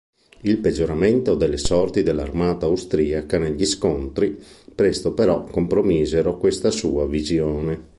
[0.41, 4.35] Il peggioramento delle sorti dell'armata austriaca negli scontri,
[4.73, 7.89] presto però compromisero questa sua visione.